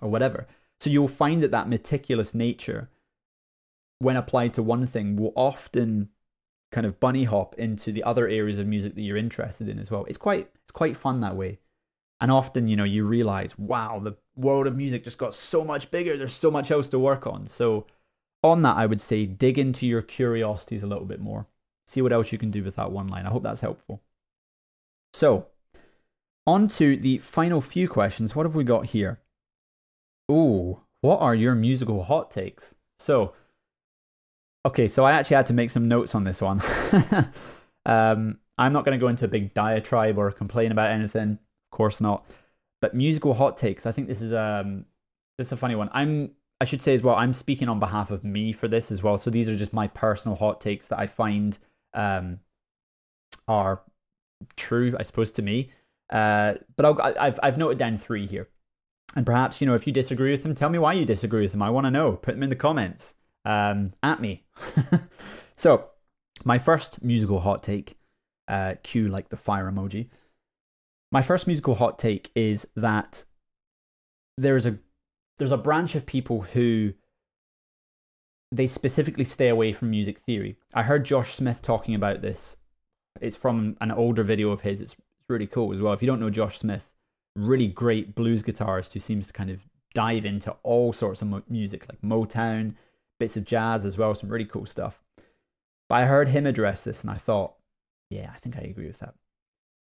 [0.00, 0.46] or whatever?
[0.78, 2.90] So you'll find that that meticulous nature,
[3.98, 6.10] when applied to one thing, will often
[6.72, 9.90] kind of bunny hop into the other areas of music that you're interested in as
[9.90, 10.04] well.
[10.06, 11.58] It's quite it's quite fun that way.
[12.20, 15.90] And often, you know, you realize, wow, the world of music just got so much
[15.90, 16.16] bigger.
[16.16, 17.46] There's so much else to work on.
[17.46, 17.86] So
[18.42, 21.46] on that, I would say dig into your curiosities a little bit more.
[21.86, 23.26] See what else you can do with that one line.
[23.26, 24.02] I hope that's helpful.
[25.12, 25.48] So,
[26.46, 28.34] on to the final few questions.
[28.34, 29.20] What have we got here?
[30.30, 32.74] Ooh, what are your musical hot takes?
[32.98, 33.34] So,
[34.66, 36.60] okay, so I actually had to make some notes on this one.
[37.86, 41.38] um, I'm not going to go into a big diatribe or complain about anything.
[41.72, 42.26] Of course not.
[42.80, 43.86] But musical hot takes.
[43.86, 44.84] I think this is um
[45.38, 45.88] this is a funny one.
[45.92, 49.02] I'm I should say as well, I'm speaking on behalf of me for this as
[49.02, 49.18] well.
[49.18, 51.58] So these are just my personal hot takes that I find
[51.94, 52.40] um,
[53.46, 53.82] are
[54.56, 55.70] true, I suppose, to me.
[56.10, 58.48] Uh, but I'll, I've I've noted down three here,
[59.14, 61.52] and perhaps you know if you disagree with them, tell me why you disagree with
[61.52, 61.62] them.
[61.62, 62.12] I want to know.
[62.12, 63.14] Put them in the comments
[63.46, 64.44] um, at me.
[65.56, 65.86] so
[66.44, 67.96] my first musical hot take,
[68.48, 70.08] uh, cue like the fire emoji.
[71.12, 73.24] My first musical hot take is that
[74.36, 74.78] there is a
[75.38, 76.92] there's a branch of people who
[78.50, 80.56] they specifically stay away from music theory.
[80.74, 82.56] I heard Josh Smith talking about this.
[83.20, 84.80] It's from an older video of his.
[84.80, 84.96] It's
[85.28, 85.92] really cool as well.
[85.92, 86.90] If you don't know Josh Smith,
[87.34, 89.60] really great blues guitarist who seems to kind of
[89.94, 92.74] dive into all sorts of music like Motown,
[93.18, 95.02] bits of jazz as well, some really cool stuff.
[95.88, 97.54] But I heard him address this and I thought,
[98.10, 99.14] yeah, I think I agree with that.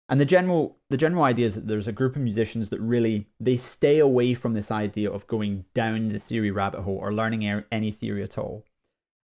[0.09, 3.27] And the general the general idea is that there's a group of musicians that really
[3.39, 7.63] they stay away from this idea of going down the theory rabbit hole or learning
[7.71, 8.65] any theory at all.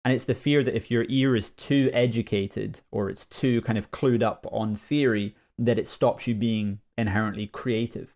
[0.03, 3.79] And it's the fear that if your ear is too educated or it's too kind
[3.79, 8.14] of clued up on theory, that it stops you being inherently creative.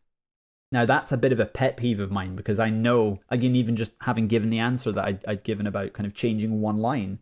[0.71, 3.75] Now, that's a bit of a pet peeve of mine because I know, again, even
[3.75, 7.19] just having given the answer that I'd, I'd given about kind of changing one line,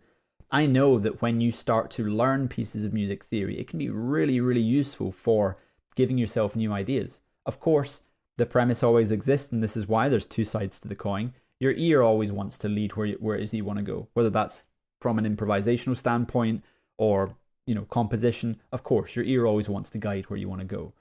[0.52, 3.90] I know that when you start to learn pieces of music theory, it can be
[3.90, 5.58] really, really useful for
[5.96, 7.22] giving yourself new ideas.
[7.46, 8.02] Of course,
[8.38, 11.34] the premise always exists, and this is why there's two sides to the coin.
[11.60, 14.30] Your ear always wants to lead where, where it is you want to go, whether
[14.30, 14.66] that's
[15.02, 16.64] from an improvisational standpoint
[16.98, 18.62] or you know composition.
[18.72, 20.94] Of course, your ear always wants to guide where you want to go.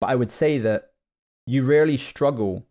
[0.00, 0.92] But I would say that
[1.46, 2.66] you rarely struggle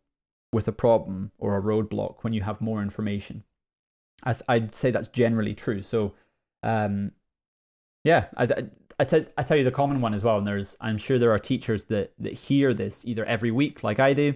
[0.51, 3.43] with a problem or a roadblock when you have more information.
[4.23, 5.81] I I'd say that's generally true.
[5.81, 6.13] So,
[6.63, 7.11] um,
[8.03, 8.45] yeah, I
[9.05, 10.37] tell you the common one as well.
[10.37, 13.99] And there's, I'm sure there are teachers that, that hear this either every week, like
[13.99, 14.35] I do,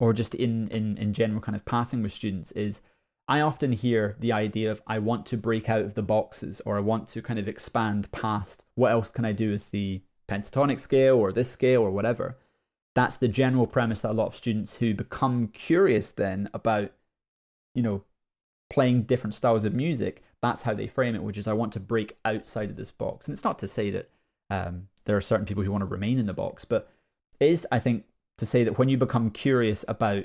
[0.00, 2.80] or just in, in, in general kind of passing with students is
[3.28, 6.76] I often hear the idea of I want to break out of the boxes or
[6.76, 10.80] I want to kind of expand past what else can I do with the pentatonic
[10.80, 12.38] scale or this scale or whatever.
[12.94, 16.92] That's the general premise that a lot of students who become curious then about,
[17.74, 18.04] you know,
[18.70, 21.80] playing different styles of music, that's how they frame it, which is I want to
[21.80, 23.26] break outside of this box.
[23.26, 24.10] And it's not to say that
[24.50, 26.90] um, there are certain people who want to remain in the box, but
[27.40, 28.04] is, I think,
[28.38, 30.24] to say that when you become curious about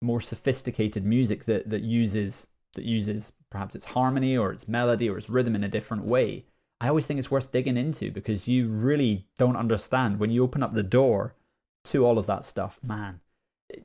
[0.00, 5.18] more sophisticated music that, that uses that uses perhaps its harmony or its melody or
[5.18, 6.46] its rhythm in a different way,
[6.80, 10.62] I always think it's worth digging into because you really don't understand when you open
[10.62, 11.34] up the door
[11.84, 13.20] to all of that stuff, man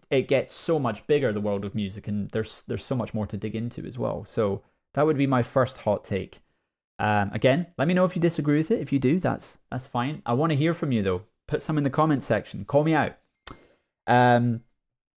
[0.09, 3.25] it gets so much bigger the world of music and there's there's so much more
[3.27, 4.25] to dig into as well.
[4.25, 4.61] So
[4.93, 6.39] that would be my first hot take.
[6.99, 8.81] Um, again let me know if you disagree with it.
[8.81, 10.21] If you do that's that's fine.
[10.25, 11.23] I want to hear from you though.
[11.47, 12.65] Put some in the comment section.
[12.65, 13.17] Call me out.
[14.05, 14.61] Um,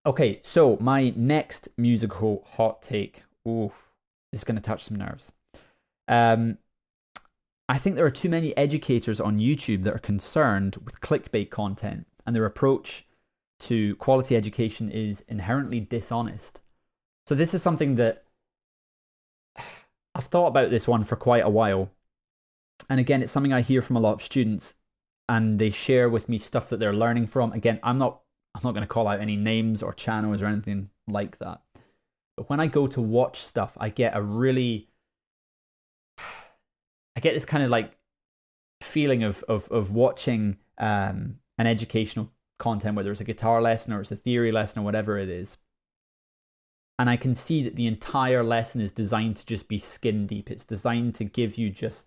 [0.06, 3.72] okay so my next musical hot take ooh
[4.32, 5.32] is going to touch some nerves.
[6.06, 6.58] Um,
[7.68, 12.06] i think there are too many educators on youtube that are concerned with clickbait content
[12.28, 13.06] and their approach
[13.58, 16.60] to quality education is inherently dishonest.
[17.26, 18.24] So, this is something that
[20.14, 21.90] I've thought about this one for quite a while.
[22.90, 24.74] And again, it's something I hear from a lot of students
[25.26, 27.52] and they share with me stuff that they're learning from.
[27.52, 28.20] Again, I'm not
[28.54, 31.62] I'm not going to call out any names or channels or anything like that.
[32.36, 34.88] But when I go to watch stuff, I get a really
[37.16, 37.96] I get this kind of like
[38.82, 44.00] feeling of of of watching um, an educational content, whether it's a guitar lesson or
[44.00, 45.58] it's a theory lesson or whatever it is.
[46.98, 50.50] And I can see that the entire lesson is designed to just be skin deep.
[50.50, 52.06] It's designed to give you just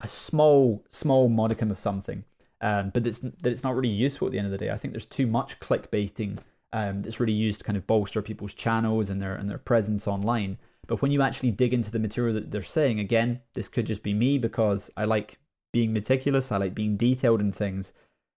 [0.00, 2.24] a small, small modicum of something.
[2.60, 4.70] Um, but it's, that it's not really useful at the end of the day.
[4.70, 6.38] I think there's too much clickbaiting
[6.72, 10.06] um, that's really used to kind of bolster people's channels and their and their presence
[10.06, 10.58] online.
[10.86, 14.02] But when you actually dig into the material that they're saying, again, this could just
[14.02, 15.38] be me because I like
[15.72, 17.92] being meticulous, I like being detailed in things.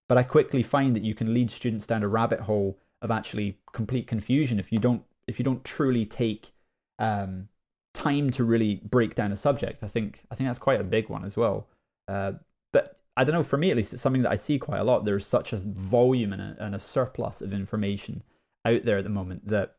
[0.07, 3.59] But I quickly find that you can lead students down a rabbit hole of actually
[3.73, 6.51] complete confusion if you don't if you don't truly take
[6.99, 7.49] um,
[7.93, 9.83] time to really break down a subject.
[9.83, 11.67] I think I think that's quite a big one as well.
[12.07, 12.33] Uh,
[12.71, 13.43] but I don't know.
[13.43, 15.05] For me, at least, it's something that I see quite a lot.
[15.05, 18.23] There's such a volume and a, and a surplus of information
[18.65, 19.75] out there at the moment that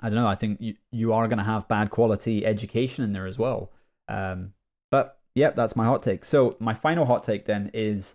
[0.00, 0.28] I don't know.
[0.28, 3.72] I think you you are going to have bad quality education in there as well.
[4.08, 4.52] Um,
[4.90, 6.24] but yeah, that's my hot take.
[6.24, 8.14] So my final hot take then is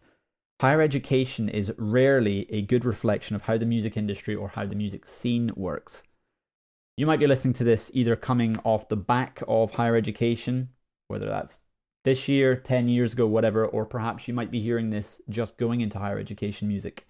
[0.62, 4.76] Higher education is rarely a good reflection of how the music industry or how the
[4.76, 6.04] music scene works.
[6.98, 10.70] You might be listening to this either coming off the back of higher education,
[11.10, 11.60] whether that's
[12.06, 15.82] this year, 10 years ago, whatever, or perhaps you might be hearing this just going
[15.82, 17.06] into higher education music.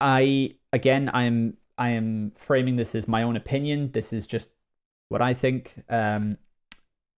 [0.00, 3.92] I again I am I am framing this as my own opinion.
[3.92, 4.48] This is just
[5.10, 5.74] what I think.
[5.88, 6.38] Um,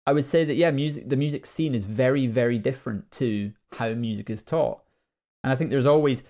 [0.06, 3.94] I would say that yeah, music the music scene is very very different to how
[3.94, 4.83] music is taught.
[5.44, 6.24] And I think there's always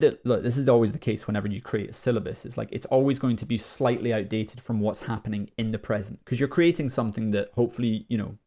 [0.00, 2.44] look, this is always the case whenever you create a syllabus.
[2.44, 6.20] It's like it's always going to be slightly outdated from what's happening in the present
[6.24, 8.38] because you're creating something that hopefully you know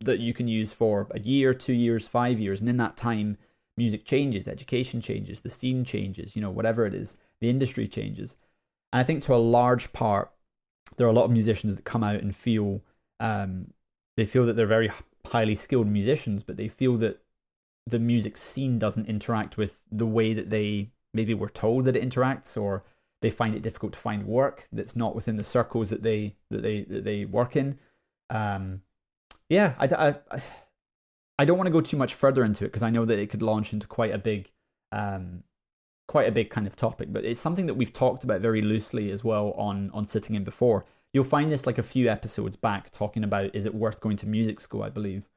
[0.00, 3.36] that you can use for a year, two years, five years, and in that time,
[3.76, 8.36] music changes, education changes, the scene changes, you know, whatever it is, the industry changes.
[8.92, 10.30] And I think to a large part,
[10.96, 12.82] there are a lot of musicians that come out and feel
[13.20, 13.72] um,
[14.16, 14.90] they feel that they're very
[15.26, 17.20] highly skilled musicians, but they feel that
[17.88, 22.08] the music scene doesn't interact with the way that they maybe were told that it
[22.08, 22.84] interacts or
[23.20, 26.62] they find it difficult to find work that's not within the circles that they that
[26.62, 27.78] they that they work in
[28.30, 28.82] um,
[29.48, 30.42] yeah, I, I,
[31.38, 33.30] I don't want to go too much further into it because I know that it
[33.30, 34.50] could launch into quite a big,
[34.92, 35.42] um,
[36.06, 37.12] quite a big kind of topic.
[37.12, 40.44] But it's something that we've talked about very loosely as well on on sitting in
[40.44, 40.84] before.
[41.12, 44.26] You'll find this like a few episodes back talking about is it worth going to
[44.26, 44.82] music school?
[44.82, 45.28] I believe.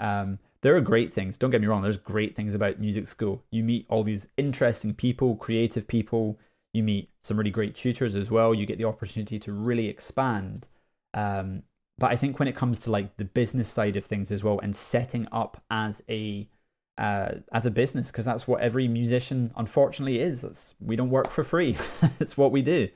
[0.00, 1.36] Um, there are great things.
[1.36, 1.82] Don't get me wrong.
[1.82, 3.44] There's great things about music school.
[3.50, 6.38] You meet all these interesting people, creative people.
[6.72, 8.54] You meet some really great tutors as well.
[8.54, 10.66] You get the opportunity to really expand.
[11.12, 11.64] Um,
[11.98, 14.58] but I think when it comes to like the business side of things as well,
[14.58, 16.48] and setting up as a
[16.96, 20.40] uh, as a business, because that's what every musician unfortunately is.
[20.40, 21.76] That's we don't work for free.
[22.20, 22.88] it's what we do.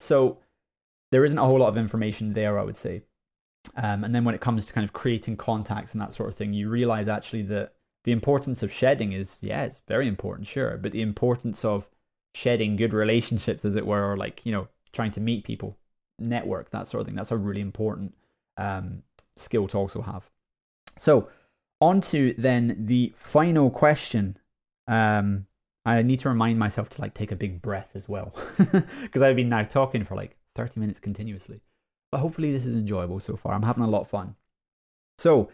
[0.00, 0.36] So
[1.12, 3.04] there isn't a whole lot of information there, I would say.
[3.74, 6.36] Um, and then when it comes to kind of creating contacts and that sort of
[6.36, 7.72] thing, you realize actually that
[8.04, 10.76] the importance of shedding is, yeah, it's very important, sure.
[10.76, 11.88] But the importance of
[12.34, 15.76] shedding good relationships, as it were, or like, you know, trying to meet people,
[16.18, 18.14] network, that sort of thing, that's a really important
[18.56, 19.02] um,
[19.36, 20.30] skill to also have.
[20.98, 21.28] So,
[21.80, 24.38] on to then the final question.
[24.88, 25.46] Um,
[25.84, 28.34] I need to remind myself to like take a big breath as well,
[29.02, 31.60] because I've been now talking for like 30 minutes continuously.
[32.16, 33.52] But hopefully, this is enjoyable so far.
[33.52, 34.36] I'm having a lot of fun.
[35.18, 35.50] So,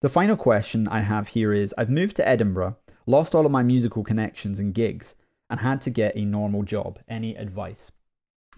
[0.00, 3.64] the final question I have here is I've moved to Edinburgh, lost all of my
[3.64, 5.16] musical connections and gigs,
[5.50, 7.00] and had to get a normal job.
[7.08, 7.90] Any advice?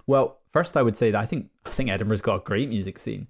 [0.06, 2.98] Well, first I would say that I think I think Edinburgh's got a great music
[2.98, 3.26] scene.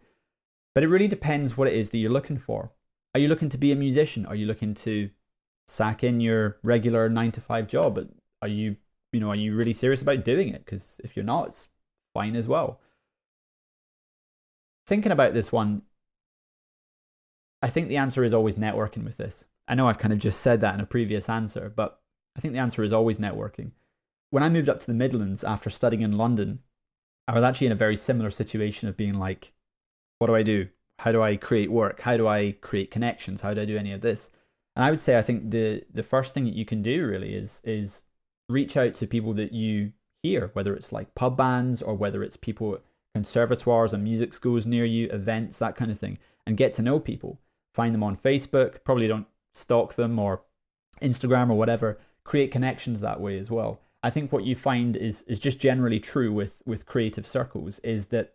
[0.74, 2.72] But it really depends what it is that you're looking for.
[3.14, 4.26] Are you looking to be a musician?
[4.26, 5.10] Are you looking to
[5.68, 8.00] sack in your regular 9 to 5 job?
[8.42, 8.74] Are you,
[9.12, 10.66] you know, are you really serious about doing it?
[10.66, 11.68] Cuz if you're not, it's
[12.12, 12.80] fine as well
[14.86, 15.82] thinking about this one,
[17.62, 19.44] I think the answer is always networking with this.
[19.68, 22.00] I know I've kind of just said that in a previous answer, but
[22.36, 23.72] I think the answer is always networking.
[24.30, 26.60] When I moved up to the Midlands after studying in London,
[27.26, 29.52] I was actually in a very similar situation of being like,
[30.18, 30.68] what do I do?
[31.00, 32.00] How do I create work?
[32.00, 33.40] How do I create connections?
[33.40, 34.30] How do I do any of this?
[34.74, 37.34] And I would say I think the the first thing that you can do really
[37.34, 38.02] is is
[38.48, 42.36] reach out to people that you hear, whether it's like pub bands or whether it's
[42.36, 42.78] people
[43.16, 47.00] conservatoires and music schools near you, events, that kind of thing, and get to know
[47.00, 47.40] people.
[47.72, 48.84] Find them on Facebook.
[48.84, 50.42] Probably don't stalk them or
[51.00, 51.98] Instagram or whatever.
[52.24, 53.80] Create connections that way as well.
[54.02, 58.06] I think what you find is is just generally true with with creative circles is
[58.06, 58.34] that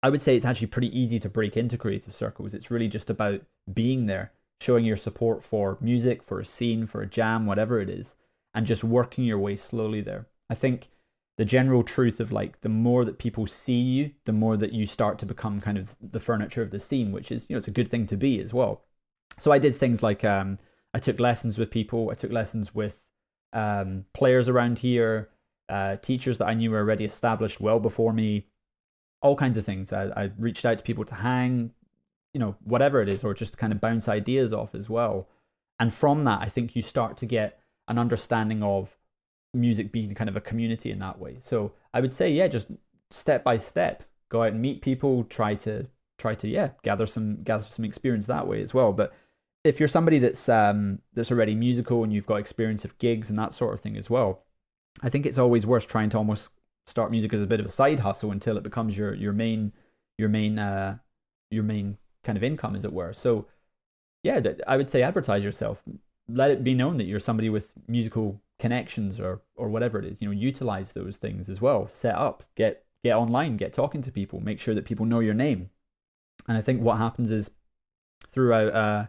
[0.00, 2.54] I would say it's actually pretty easy to break into creative circles.
[2.54, 3.40] It's really just about
[3.72, 7.90] being there, showing your support for music, for a scene, for a jam, whatever it
[7.90, 8.14] is,
[8.54, 10.26] and just working your way slowly there.
[10.48, 10.88] I think
[11.36, 14.86] the general truth of like the more that people see you, the more that you
[14.86, 17.68] start to become kind of the furniture of the scene, which is you know it's
[17.68, 18.82] a good thing to be as well.
[19.38, 20.58] So I did things like um,
[20.92, 23.02] I took lessons with people, I took lessons with
[23.52, 25.30] um, players around here,
[25.68, 28.46] uh, teachers that I knew were already established well before me,
[29.20, 29.92] all kinds of things.
[29.92, 31.72] I, I reached out to people to hang,
[32.32, 35.28] you know, whatever it is, or just kind of bounce ideas off as well.
[35.80, 38.96] And from that, I think you start to get an understanding of
[39.54, 41.38] music being kind of a community in that way.
[41.42, 42.66] So I would say, yeah, just
[43.10, 45.86] step by step, go out and meet people, try to
[46.16, 48.92] try to yeah gather some gather some experience that way as well.
[48.92, 49.12] But
[49.64, 53.38] if you're somebody that's um that's already musical and you've got experience of gigs and
[53.38, 54.44] that sort of thing as well,
[55.02, 56.50] I think it's always worth trying to almost
[56.86, 59.72] start music as a bit of a side hustle until it becomes your your main
[60.18, 60.98] your main uh
[61.50, 63.12] your main kind of income as it were.
[63.12, 63.46] So
[64.22, 65.82] yeah, I would say advertise yourself.
[66.28, 70.16] Let it be known that you're somebody with musical connections or or whatever it is
[70.20, 71.88] you know utilize those things as well.
[71.88, 75.34] Set up get get online get talking to people make sure that people know your
[75.34, 75.70] name.
[76.46, 77.50] And i think what happens is
[78.30, 79.06] throughout uh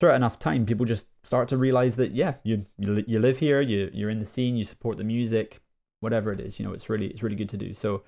[0.00, 3.90] throughout enough time people just start to realize that yeah you you, live here you
[3.92, 5.60] you're in the scene you support the music
[6.00, 7.72] whatever it is you know it's really it's really good to do.
[7.72, 8.02] So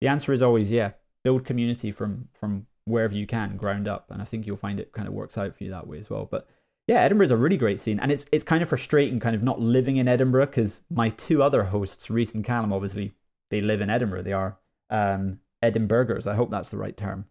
[0.00, 0.92] the answer is always yeah
[1.24, 4.10] build community from from wherever you can ground up.
[4.10, 6.08] And i think you'll find it kind of works out for you that way as
[6.08, 6.26] well.
[6.30, 6.48] But
[6.92, 9.58] yeah, Edinburgh's a really great scene, and it's it's kind of frustrating, kind of not
[9.58, 13.14] living in Edinburgh because my two other hosts, Reese and Callum, obviously
[13.50, 14.24] they live in Edinburgh.
[14.24, 14.58] They are
[14.90, 16.26] um, Edinburghers.
[16.26, 17.24] I hope that's the right term.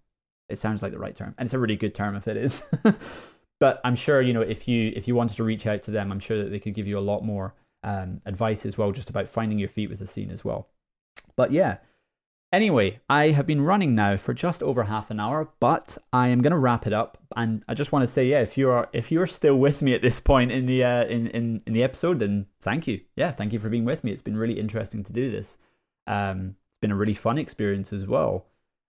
[0.50, 2.64] It sounds like the right term, and it's a really good term if it is.
[3.60, 6.12] but I'm sure you know if you if you wanted to reach out to them,
[6.12, 7.54] I'm sure that they could give you a lot more
[7.84, 10.70] um, advice as well, just about finding your feet with the scene as well.
[11.36, 11.78] But yeah,
[12.52, 16.42] Anyway, I have been running now for just over half an hour, but I am
[16.42, 17.18] going to wrap it up.
[17.34, 19.94] And I just want to say, yeah, if you are if you're still with me
[19.94, 23.02] at this point in the uh, in in in the episode, then thank you.
[23.16, 24.12] Yeah, thank you for being with me.
[24.12, 25.58] It's been really interesting to do this.
[26.08, 28.48] Um, it's been a really fun experience as well.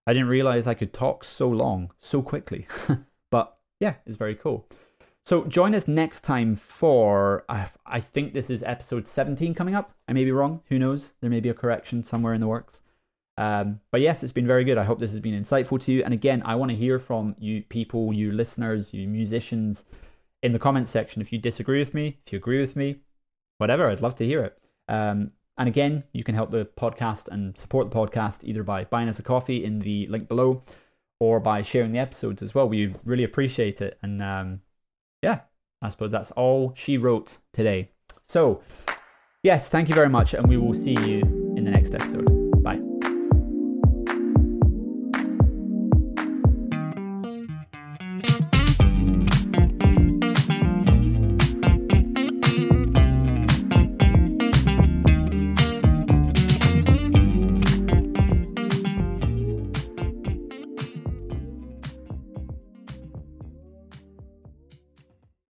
[0.09, 2.67] I didn't realize I could talk so long so quickly,
[3.31, 4.67] but yeah, it's very cool.
[5.25, 9.95] So join us next time for I, I think this is episode 17 coming up.
[10.09, 10.63] I may be wrong.
[10.67, 11.13] Who knows?
[11.21, 12.82] There may be a correction somewhere in the works.
[13.37, 14.79] Um, but yes, it's been very good.
[14.79, 16.03] I hope this has been insightful to you.
[16.05, 19.85] And again, I want to hear from you people, you listeners, you musicians
[20.43, 21.23] in the comments section.
[21.23, 23.01] If you disagree with me, if you agree with me,
[23.59, 24.59] whatever, I'd love to hear it.
[24.89, 29.09] Um, and again, you can help the podcast and support the podcast either by buying
[29.09, 30.63] us a coffee in the link below
[31.21, 32.69] or by sharing the episodes as well.
[32.69, 33.99] We really appreciate it.
[34.03, 34.61] And um,
[35.23, 35.41] yeah,
[35.81, 37.91] I suppose that's all she wrote today.
[38.27, 38.63] So,
[39.43, 40.35] yes, thank you very much.
[40.35, 41.21] And we will see you
[41.57, 42.42] in the next episode.